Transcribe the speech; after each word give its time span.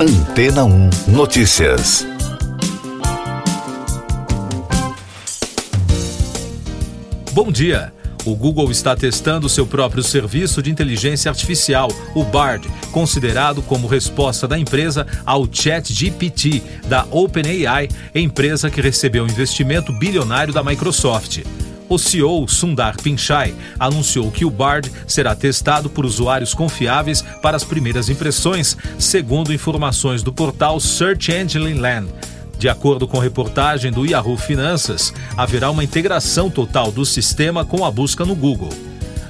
Antena 0.00 0.64
1 0.64 0.90
Notícias. 1.08 2.06
Bom 7.32 7.50
dia. 7.50 7.92
O 8.24 8.36
Google 8.36 8.70
está 8.70 8.94
testando 8.94 9.48
seu 9.48 9.66
próprio 9.66 10.04
serviço 10.04 10.62
de 10.62 10.70
inteligência 10.70 11.28
artificial, 11.28 11.88
o 12.14 12.22
Bard, 12.22 12.70
considerado 12.92 13.60
como 13.60 13.88
resposta 13.88 14.46
da 14.46 14.56
empresa 14.56 15.04
ao 15.26 15.48
ChatGPT 15.52 16.62
da 16.86 17.04
OpenAI, 17.10 17.88
empresa 18.14 18.70
que 18.70 18.80
recebeu 18.80 19.24
um 19.24 19.28
investimento 19.28 19.92
bilionário 19.92 20.54
da 20.54 20.62
Microsoft. 20.62 21.40
O 21.88 21.98
CEO 21.98 22.46
Sundar 22.46 23.00
Pichai 23.00 23.54
anunciou 23.78 24.30
que 24.30 24.44
o 24.44 24.50
Bard 24.50 24.92
será 25.06 25.34
testado 25.34 25.88
por 25.88 26.04
usuários 26.04 26.52
confiáveis 26.52 27.22
para 27.40 27.56
as 27.56 27.64
primeiras 27.64 28.10
impressões, 28.10 28.76
segundo 28.98 29.54
informações 29.54 30.22
do 30.22 30.30
portal 30.30 30.78
Search 30.80 31.32
Engine 31.32 31.72
Land. 31.72 32.08
De 32.58 32.68
acordo 32.68 33.08
com 33.08 33.18
reportagem 33.18 33.90
do 33.90 34.04
Yahoo 34.04 34.36
Finanças, 34.36 35.14
haverá 35.36 35.70
uma 35.70 35.84
integração 35.84 36.50
total 36.50 36.92
do 36.92 37.06
sistema 37.06 37.64
com 37.64 37.84
a 37.84 37.90
busca 37.90 38.24
no 38.24 38.34
Google. 38.34 38.70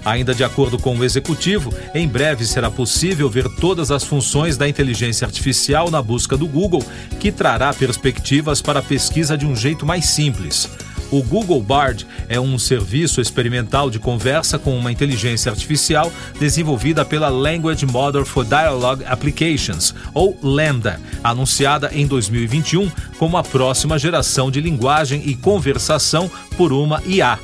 Ainda 0.04 0.34
de 0.34 0.42
acordo 0.42 0.78
com 0.78 0.96
o 0.96 1.04
executivo, 1.04 1.72
em 1.94 2.08
breve 2.08 2.44
será 2.46 2.70
possível 2.70 3.28
ver 3.28 3.46
todas 3.60 3.90
as 3.90 4.02
funções 4.02 4.56
da 4.56 4.68
inteligência 4.68 5.26
artificial 5.26 5.90
na 5.90 6.00
busca 6.00 6.36
do 6.36 6.46
Google, 6.46 6.82
que 7.20 7.30
trará 7.30 7.72
perspectivas 7.72 8.62
para 8.62 8.80
a 8.80 8.82
pesquisa 8.82 9.36
de 9.36 9.46
um 9.46 9.54
jeito 9.54 9.84
mais 9.84 10.06
simples. 10.06 10.68
O 11.10 11.22
Google 11.22 11.62
Bard 11.62 12.06
é 12.28 12.38
um 12.38 12.58
serviço 12.58 13.20
experimental 13.20 13.88
de 13.88 13.98
conversa 13.98 14.58
com 14.58 14.76
uma 14.76 14.92
inteligência 14.92 15.50
artificial 15.50 16.12
desenvolvida 16.38 17.04
pela 17.04 17.28
Language 17.28 17.86
Model 17.86 18.26
for 18.26 18.44
Dialogue 18.44 19.04
Applications, 19.06 19.94
ou 20.12 20.38
Lambda, 20.42 21.00
anunciada 21.24 21.90
em 21.92 22.06
2021 22.06 22.90
como 23.18 23.36
a 23.36 23.42
próxima 23.42 23.98
geração 23.98 24.50
de 24.50 24.60
linguagem 24.60 25.22
e 25.24 25.34
conversação 25.34 26.30
por 26.56 26.72
uma 26.72 27.02
IA. 27.06 27.38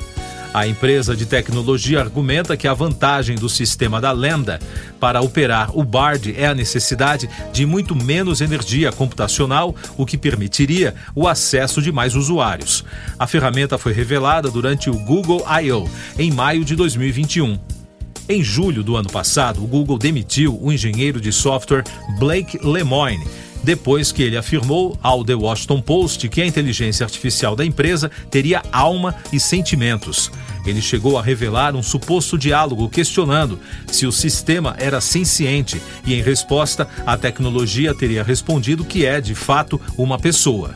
A 0.55 0.65
empresa 0.65 1.17
de 1.17 1.25
tecnologia 1.25 1.99
argumenta 1.99 2.55
que 2.55 2.65
a 2.65 2.73
vantagem 2.73 3.35
do 3.35 3.49
sistema 3.49 3.99
da 3.99 4.13
Lambda 4.13 4.57
para 5.01 5.19
operar 5.19 5.77
o 5.77 5.83
BARD 5.83 6.33
é 6.37 6.47
a 6.47 6.55
necessidade 6.55 7.29
de 7.51 7.65
muito 7.65 7.93
menos 7.93 8.39
energia 8.39 8.89
computacional, 8.89 9.75
o 9.97 10.05
que 10.05 10.17
permitiria 10.17 10.95
o 11.13 11.27
acesso 11.27 11.81
de 11.81 11.91
mais 11.91 12.15
usuários. 12.15 12.85
A 13.19 13.27
ferramenta 13.27 13.77
foi 13.77 13.91
revelada 13.91 14.49
durante 14.49 14.89
o 14.89 14.97
Google 14.97 15.45
I.O. 15.61 15.89
em 16.17 16.31
maio 16.31 16.63
de 16.63 16.73
2021. 16.73 17.59
Em 18.29 18.41
julho 18.41 18.81
do 18.81 18.95
ano 18.95 19.09
passado, 19.09 19.61
o 19.61 19.67
Google 19.67 19.97
demitiu 19.97 20.57
o 20.61 20.71
engenheiro 20.71 21.19
de 21.19 21.33
software 21.33 21.83
Blake 22.17 22.57
Lemoine 22.63 23.27
depois 23.65 24.11
que 24.11 24.21
ele 24.21 24.37
afirmou 24.37 24.97
ao 25.01 25.25
The 25.25 25.33
Washington 25.33 25.81
Post 25.81 26.29
que 26.29 26.41
a 26.41 26.45
inteligência 26.45 27.03
artificial 27.03 27.55
da 27.55 27.65
empresa 27.65 28.11
teria 28.29 28.61
alma 28.71 29.15
e 29.33 29.39
sentimentos. 29.39 30.31
Ele 30.65 30.81
chegou 30.81 31.17
a 31.17 31.21
revelar 31.21 31.75
um 31.75 31.81
suposto 31.81 32.37
diálogo 32.37 32.87
questionando 32.87 33.59
se 33.87 34.05
o 34.05 34.11
sistema 34.11 34.75
era 34.77 35.01
senciente 35.01 35.81
e, 36.05 36.13
em 36.13 36.21
resposta, 36.21 36.87
a 37.05 37.17
tecnologia 37.17 37.93
teria 37.93 38.23
respondido 38.23 38.85
que 38.85 39.05
é, 39.05 39.19
de 39.19 39.33
fato, 39.33 39.81
uma 39.97 40.19
pessoa. 40.19 40.75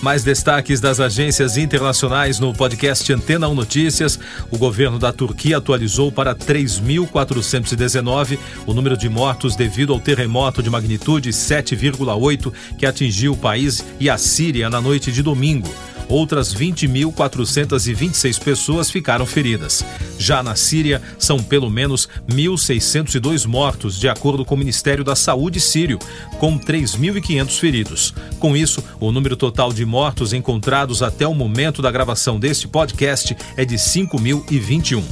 Mais 0.00 0.22
destaques 0.22 0.80
das 0.80 1.00
agências 1.00 1.56
internacionais 1.56 2.38
no 2.38 2.54
podcast 2.54 3.12
Antena 3.12 3.48
1 3.48 3.54
Notícias. 3.54 4.16
O 4.48 4.56
governo 4.56 4.96
da 4.96 5.12
Turquia 5.12 5.58
atualizou 5.58 6.12
para 6.12 6.36
3.419 6.36 8.38
o 8.64 8.72
número 8.72 8.96
de 8.96 9.08
mortos 9.08 9.56
devido 9.56 9.92
ao 9.92 9.98
terremoto 9.98 10.62
de 10.62 10.70
magnitude 10.70 11.30
7,8 11.30 12.52
que 12.78 12.86
atingiu 12.86 13.32
o 13.32 13.36
país 13.36 13.84
e 13.98 14.08
a 14.08 14.16
Síria 14.16 14.70
na 14.70 14.80
noite 14.80 15.10
de 15.10 15.20
domingo 15.20 15.68
outras 16.08 16.54
20.426 16.54 18.40
pessoas 18.42 18.90
ficaram 18.90 19.26
feridas. 19.26 19.84
Já 20.18 20.42
na 20.42 20.54
Síria, 20.56 21.00
são 21.18 21.42
pelo 21.42 21.70
menos 21.70 22.08
1.602 22.28 23.46
mortos, 23.46 23.98
de 23.98 24.08
acordo 24.08 24.44
com 24.44 24.54
o 24.54 24.58
Ministério 24.58 25.04
da 25.04 25.14
Saúde 25.14 25.60
sírio, 25.60 25.98
com 26.38 26.58
3.500 26.58 27.58
feridos. 27.58 28.14
Com 28.38 28.56
isso, 28.56 28.82
o 29.00 29.12
número 29.12 29.36
total 29.36 29.72
de 29.72 29.84
mortos 29.84 30.32
encontrados 30.32 31.02
até 31.02 31.26
o 31.26 31.34
momento 31.34 31.82
da 31.82 31.90
gravação 31.90 32.38
deste 32.38 32.66
podcast 32.66 33.36
é 33.56 33.64
de 33.64 33.76
5.021. 33.76 35.02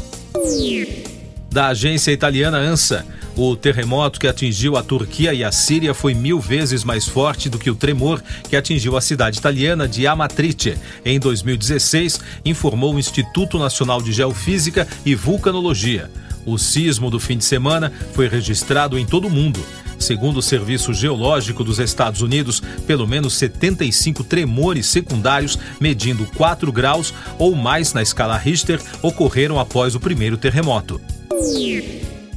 Da 1.57 1.69
agência 1.69 2.13
italiana 2.13 2.59
ANSA, 2.59 3.07
o 3.35 3.57
terremoto 3.57 4.21
que 4.21 4.29
atingiu 4.29 4.77
a 4.77 4.83
Turquia 4.83 5.33
e 5.33 5.43
a 5.43 5.51
Síria 5.51 5.95
foi 5.95 6.13
mil 6.13 6.39
vezes 6.39 6.85
mais 6.85 7.09
forte 7.09 7.49
do 7.49 7.59
que 7.59 7.71
o 7.71 7.75
tremor 7.75 8.23
que 8.47 8.57
atingiu 8.57 8.95
a 8.95 9.01
cidade 9.01 9.39
italiana 9.39 9.89
de 9.89 10.07
Amatrice 10.07 10.77
em 11.03 11.19
2016, 11.19 12.21
informou 12.45 12.95
o 12.95 12.99
Instituto 12.99 13.59
Nacional 13.59 14.03
de 14.03 14.13
Geofísica 14.13 14.87
e 15.03 15.15
Vulcanologia. 15.15 16.11
O 16.45 16.59
sismo 16.59 17.11
do 17.11 17.19
fim 17.19 17.39
de 17.39 17.45
semana 17.47 17.91
foi 18.13 18.29
registrado 18.29 18.99
em 18.99 19.07
todo 19.07 19.27
o 19.27 19.31
mundo. 19.31 19.65
Segundo 19.99 20.41
o 20.41 20.43
Serviço 20.43 20.93
Geológico 20.93 21.65
dos 21.65 21.79
Estados 21.79 22.21
Unidos, 22.21 22.63
pelo 22.87 23.09
menos 23.09 23.33
75 23.33 24.23
tremores 24.25 24.85
secundários, 24.89 25.59
medindo 25.81 26.27
4 26.37 26.71
graus 26.71 27.15
ou 27.39 27.55
mais 27.55 27.95
na 27.95 28.03
escala 28.03 28.37
Richter, 28.37 28.79
ocorreram 29.01 29.59
após 29.59 29.95
o 29.95 30.01
primeiro 30.01 30.37
terremoto. 30.37 31.01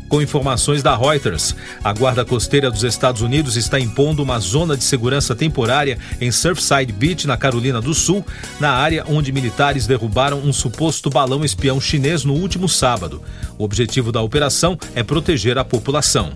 Com 0.10 0.22
informações 0.22 0.82
da 0.82 0.96
Reuters, 0.96 1.56
a 1.84 1.94
Guarda 1.94 2.26
Costeira 2.26 2.72
dos 2.72 2.84
Estados 2.84 3.22
Unidos 3.22 3.56
está 3.56 3.80
impondo 3.80 4.24
uma 4.24 4.40
zona 4.40 4.76
de 4.76 4.84
segurança 4.84 5.36
temporária 5.36 6.00
em 6.20 6.32
Surfside 6.32 6.92
Beach, 6.92 7.28
na 7.28 7.38
Carolina 7.38 7.80
do 7.80 7.94
Sul, 7.94 8.26
na 8.60 8.72
área 8.72 9.06
onde 9.08 9.32
militares 9.32 9.86
derrubaram 9.86 10.40
um 10.40 10.52
suposto 10.52 11.12
balão 11.12 11.46
espião 11.46 11.80
chinês 11.80 12.24
no 12.24 12.34
último 12.34 12.68
sábado. 12.68 13.22
O 13.58 13.64
objetivo 13.64 14.12
da 14.12 14.20
operação 14.20 14.76
é 14.96 15.04
proteger 15.04 15.60
a 15.60 15.64
população. 15.64 16.31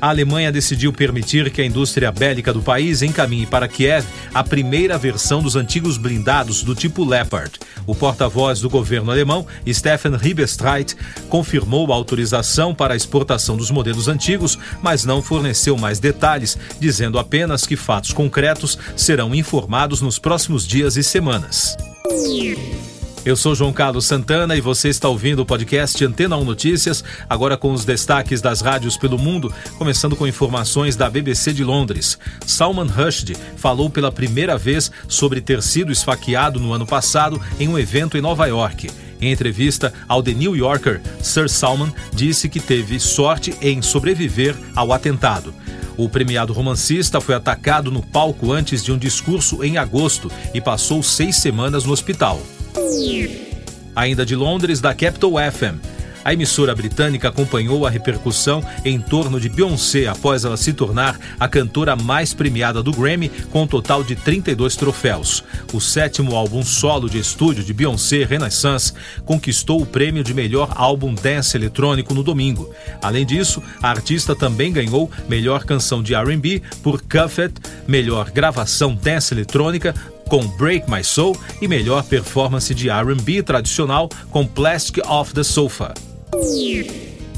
A 0.00 0.10
Alemanha 0.10 0.52
decidiu 0.52 0.92
permitir 0.92 1.50
que 1.50 1.60
a 1.60 1.64
indústria 1.64 2.12
bélica 2.12 2.52
do 2.52 2.62
país 2.62 3.02
encaminhe 3.02 3.46
para 3.46 3.66
Kiev 3.66 4.06
a 4.32 4.44
primeira 4.44 4.96
versão 4.98 5.42
dos 5.42 5.56
antigos 5.56 5.96
blindados 5.96 6.62
do 6.62 6.74
tipo 6.74 7.04
Leopard. 7.04 7.50
O 7.86 7.94
porta-voz 7.94 8.60
do 8.60 8.68
governo 8.68 9.10
alemão, 9.10 9.46
Stefan 9.66 10.16
Riebestreit, 10.16 10.94
confirmou 11.28 11.90
a 11.90 11.96
autorização 11.96 12.74
para 12.74 12.94
a 12.94 12.96
exportação 12.96 13.56
dos 13.56 13.70
modelos 13.70 14.06
antigos, 14.06 14.58
mas 14.82 15.04
não 15.04 15.22
forneceu 15.22 15.76
mais 15.76 15.98
detalhes, 15.98 16.56
dizendo 16.78 17.18
apenas 17.18 17.66
que 17.66 17.74
fatos 17.74 18.12
concretos 18.12 18.78
serão 18.94 19.34
informados 19.34 20.00
nos 20.00 20.18
próximos 20.18 20.66
dias 20.66 20.96
e 20.96 21.02
semanas. 21.02 21.76
Eu 23.26 23.34
sou 23.34 23.56
João 23.56 23.72
Carlos 23.72 24.04
Santana 24.04 24.54
e 24.54 24.60
você 24.60 24.88
está 24.88 25.08
ouvindo 25.08 25.42
o 25.42 25.44
podcast 25.44 26.04
Antena 26.04 26.36
1 26.36 26.44
Notícias, 26.44 27.02
agora 27.28 27.56
com 27.56 27.72
os 27.72 27.84
destaques 27.84 28.40
das 28.40 28.60
rádios 28.60 28.96
pelo 28.96 29.18
mundo, 29.18 29.52
começando 29.76 30.14
com 30.14 30.28
informações 30.28 30.94
da 30.94 31.10
BBC 31.10 31.52
de 31.52 31.64
Londres. 31.64 32.16
Salman 32.46 32.86
Rushdie 32.86 33.36
falou 33.56 33.90
pela 33.90 34.12
primeira 34.12 34.56
vez 34.56 34.92
sobre 35.08 35.40
ter 35.40 35.60
sido 35.60 35.90
esfaqueado 35.90 36.60
no 36.60 36.72
ano 36.72 36.86
passado 36.86 37.42
em 37.58 37.66
um 37.66 37.76
evento 37.76 38.16
em 38.16 38.20
Nova 38.20 38.46
York. 38.46 38.88
Em 39.20 39.32
entrevista 39.32 39.92
ao 40.06 40.22
The 40.22 40.32
New 40.32 40.54
Yorker, 40.54 41.02
Sir 41.20 41.48
Salman 41.48 41.92
disse 42.12 42.48
que 42.48 42.60
teve 42.60 43.00
sorte 43.00 43.56
em 43.60 43.82
sobreviver 43.82 44.54
ao 44.76 44.92
atentado. 44.92 45.52
O 45.96 46.08
premiado 46.08 46.52
romancista 46.52 47.20
foi 47.20 47.34
atacado 47.34 47.90
no 47.90 48.04
palco 48.04 48.52
antes 48.52 48.84
de 48.84 48.92
um 48.92 48.98
discurso 48.98 49.64
em 49.64 49.78
agosto 49.78 50.30
e 50.54 50.60
passou 50.60 51.02
seis 51.02 51.34
semanas 51.34 51.84
no 51.84 51.92
hospital. 51.92 52.40
Ainda 53.94 54.26
de 54.26 54.36
Londres, 54.36 54.82
da 54.82 54.94
Capital 54.94 55.32
FM. 55.32 55.96
A 56.22 56.34
emissora 56.34 56.74
britânica 56.74 57.28
acompanhou 57.28 57.86
a 57.86 57.90
repercussão 57.90 58.62
em 58.84 59.00
torno 59.00 59.40
de 59.40 59.48
Beyoncé 59.48 60.08
após 60.08 60.44
ela 60.44 60.58
se 60.58 60.74
tornar 60.74 61.18
a 61.40 61.48
cantora 61.48 61.96
mais 61.96 62.34
premiada 62.34 62.82
do 62.82 62.92
Grammy, 62.92 63.30
com 63.50 63.62
um 63.62 63.66
total 63.66 64.04
de 64.04 64.14
32 64.14 64.76
troféus. 64.76 65.42
O 65.72 65.80
sétimo 65.80 66.36
álbum 66.36 66.62
solo 66.62 67.08
de 67.08 67.18
estúdio 67.18 67.64
de 67.64 67.72
Beyoncé, 67.72 68.24
Renaissance, 68.24 68.92
conquistou 69.24 69.80
o 69.80 69.86
prêmio 69.86 70.22
de 70.22 70.34
melhor 70.34 70.72
álbum 70.74 71.14
dance 71.14 71.56
eletrônico 71.56 72.12
no 72.12 72.22
domingo. 72.22 72.74
Além 73.00 73.24
disso, 73.24 73.62
a 73.80 73.88
artista 73.88 74.36
também 74.36 74.70
ganhou 74.70 75.10
melhor 75.28 75.64
canção 75.64 76.02
de 76.02 76.14
R&B 76.14 76.60
por 76.82 77.00
Cuffet, 77.00 77.52
melhor 77.86 78.30
gravação 78.30 78.94
dance 78.94 79.32
eletrônica 79.32 79.94
com 80.28 80.46
Break 80.46 80.90
My 80.90 81.02
Soul 81.02 81.36
e 81.60 81.68
melhor 81.68 82.04
performance 82.04 82.74
de 82.74 82.90
R&B 82.90 83.42
tradicional 83.42 84.08
com 84.30 84.46
Plastic 84.46 84.98
Off 85.08 85.32
the 85.32 85.44
Sofa 85.44 85.94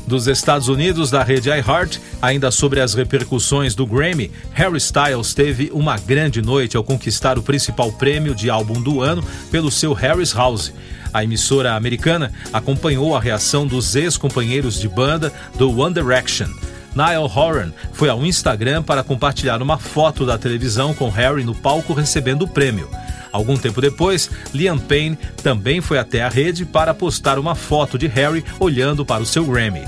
dos 0.09 0.27
Estados 0.27 0.69
Unidos 0.69 1.11
da 1.11 1.23
rede 1.23 1.51
iHeart, 1.51 1.99
ainda 2.21 2.51
sobre 2.51 2.81
as 2.81 2.95
repercussões 2.95 3.75
do 3.75 3.87
Grammy, 3.87 4.33
Harry 4.53 4.79
Styles 4.79 5.35
teve 5.35 5.71
uma 5.73 5.99
grande 5.99 6.41
noite 6.41 6.77
ao 6.77 6.83
conquistar 6.83 7.39
o 7.39 7.43
principal 7.43 7.93
prêmio 7.93 8.35
de 8.35 8.49
álbum 8.49 8.81
do 8.81 9.03
ano 9.03 9.23
pelo 9.51 9.71
seu 9.71 9.93
Harry's 9.93 10.33
House. 10.33 10.73
A 11.13 11.23
emissora 11.23 11.75
americana 11.75 12.33
acompanhou 12.53 13.15
a 13.15 13.21
reação 13.21 13.67
dos 13.67 13.95
ex-companheiros 13.95 14.81
de 14.81 14.89
banda 14.89 15.33
do 15.57 15.79
One 15.79 15.95
Direction. 15.95 16.49
Niall 16.99 17.31
Horan 17.33 17.71
foi 17.93 18.09
ao 18.09 18.27
Instagram 18.27 18.83
para 18.83 19.05
compartilhar 19.05 19.63
uma 19.63 19.79
foto 19.79 20.27
da 20.27 20.37
televisão 20.37 20.93
com 20.93 21.09
Harry 21.09 21.45
no 21.45 21.55
palco 21.55 21.93
recebendo 21.93 22.43
o 22.43 22.49
prêmio. 22.49 22.91
Algum 23.31 23.57
tempo 23.57 23.81
depois, 23.81 24.29
Liam 24.53 24.77
Payne 24.77 25.17
também 25.41 25.81
foi 25.81 25.97
até 25.97 26.23
a 26.23 26.29
rede 26.29 26.65
para 26.65 26.93
postar 26.93 27.39
uma 27.39 27.55
foto 27.55 27.97
de 27.97 28.09
Harry 28.09 28.45
olhando 28.59 29.07
para 29.07 29.23
o 29.23 29.27
seu 29.27 29.45
Grammy. 29.45 29.85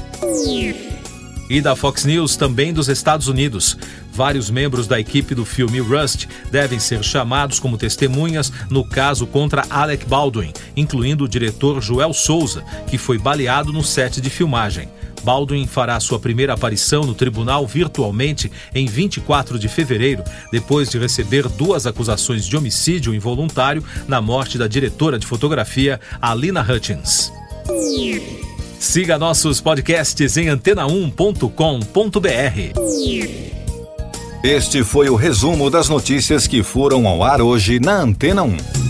E 1.48 1.60
da 1.60 1.74
Fox 1.74 2.04
News, 2.04 2.36
também 2.36 2.72
dos 2.72 2.88
Estados 2.88 3.26
Unidos. 3.26 3.76
Vários 4.12 4.48
membros 4.48 4.86
da 4.86 5.00
equipe 5.00 5.34
do 5.34 5.44
filme 5.44 5.80
Rust 5.80 6.26
devem 6.52 6.78
ser 6.78 7.02
chamados 7.02 7.58
como 7.58 7.76
testemunhas 7.76 8.52
no 8.70 8.84
caso 8.84 9.26
contra 9.26 9.66
Alec 9.68 10.06
Baldwin, 10.06 10.52
incluindo 10.76 11.24
o 11.24 11.28
diretor 11.28 11.82
Joel 11.82 12.12
Souza, 12.12 12.62
que 12.86 12.96
foi 12.96 13.18
baleado 13.18 13.72
no 13.72 13.82
set 13.82 14.20
de 14.20 14.30
filmagem. 14.30 14.88
Baldwin 15.22 15.67
fará 15.67 16.00
sua 16.00 16.19
primeira 16.19 16.55
aparição 16.55 17.05
no 17.05 17.14
tribunal 17.14 17.67
virtualmente 17.67 18.50
em 18.75 18.87
24 18.87 19.58
de 19.58 19.69
fevereiro, 19.69 20.25
depois 20.50 20.90
de 20.90 20.99
receber 20.99 21.49
duas 21.49 21.87
acusações 21.87 22.46
de 22.46 22.56
homicídio 22.56 23.14
involuntário 23.14 23.84
na 24.08 24.20
morte 24.20 24.58
da 24.58 24.67
diretora 24.67 25.19
de 25.19 25.26
fotografia 25.26 26.00
Alina 26.20 26.62
Hutchins. 26.62 27.32
Siga 28.78 29.19
nossos 29.19 29.61
podcasts 29.61 30.37
em 30.37 30.46
antena1.com.br. 30.46 31.50
Este 34.43 34.82
foi 34.82 35.11
o 35.11 35.17
resumo 35.17 35.69
das 35.69 35.90
notícias 35.90 36.46
que 36.46 36.62
foram 36.62 37.06
ao 37.06 37.22
ar 37.22 37.43
hoje 37.43 37.78
na 37.78 38.00
Antena 38.00 38.43
1. 38.43 38.89